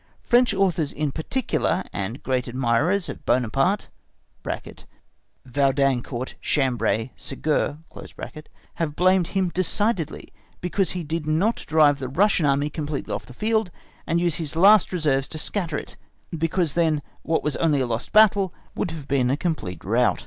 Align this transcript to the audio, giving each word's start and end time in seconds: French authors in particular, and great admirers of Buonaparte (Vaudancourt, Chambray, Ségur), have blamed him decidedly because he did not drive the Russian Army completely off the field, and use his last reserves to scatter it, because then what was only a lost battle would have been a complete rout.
French 0.23 0.51
authors 0.51 0.91
in 0.91 1.11
particular, 1.11 1.83
and 1.93 2.23
great 2.23 2.47
admirers 2.47 3.07
of 3.07 3.23
Buonaparte 3.23 3.87
(Vaudancourt, 5.45 6.33
Chambray, 6.41 7.11
Ségur), 7.15 7.77
have 8.73 8.95
blamed 8.95 9.27
him 9.27 9.49
decidedly 9.49 10.29
because 10.59 10.93
he 10.97 11.03
did 11.03 11.27
not 11.27 11.57
drive 11.67 11.99
the 11.99 12.09
Russian 12.09 12.47
Army 12.47 12.71
completely 12.71 13.13
off 13.13 13.27
the 13.27 13.35
field, 13.35 13.69
and 14.07 14.19
use 14.19 14.37
his 14.37 14.55
last 14.55 14.91
reserves 14.91 15.27
to 15.27 15.37
scatter 15.37 15.77
it, 15.77 15.97
because 16.35 16.73
then 16.73 17.03
what 17.21 17.43
was 17.43 17.55
only 17.57 17.79
a 17.79 17.85
lost 17.85 18.11
battle 18.11 18.51
would 18.73 18.89
have 18.89 19.07
been 19.07 19.29
a 19.29 19.37
complete 19.37 19.85
rout. 19.85 20.19